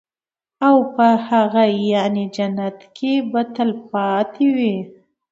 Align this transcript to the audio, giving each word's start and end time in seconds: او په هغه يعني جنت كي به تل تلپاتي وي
او 0.67 0.75
په 0.95 1.07
هغه 1.29 1.63
يعني 1.93 2.23
جنت 2.35 2.77
كي 2.95 3.13
به 3.31 3.41
تل 3.43 3.51
تلپاتي 3.55 4.47
وي 4.57 4.75